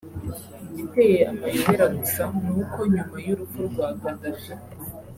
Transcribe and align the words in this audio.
Igiteye 0.69 1.19
amayobera 1.31 1.85
gusa 1.97 2.23
ni 2.43 2.49
uko 2.63 2.79
nyuma 2.93 3.15
y’urupfu 3.25 3.59
rwa 3.69 3.87
Gaddafi 3.99 4.53